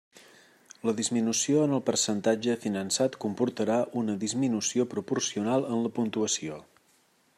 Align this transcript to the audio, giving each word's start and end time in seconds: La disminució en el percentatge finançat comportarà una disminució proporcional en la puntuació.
La 0.89 0.93
disminució 0.99 1.65
en 1.65 1.75
el 1.77 1.83
percentatge 1.89 2.55
finançat 2.63 3.17
comportarà 3.27 3.77
una 4.01 4.17
disminució 4.25 4.89
proporcional 4.95 5.69
en 5.75 5.85
la 5.87 5.93
puntuació. 6.01 6.59